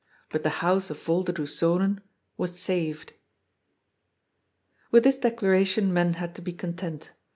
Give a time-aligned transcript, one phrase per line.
[0.31, 1.99] But the house of Volderdoes Zonen
[2.35, 3.13] was saved.
[4.89, 7.11] With this declaration men had to be content.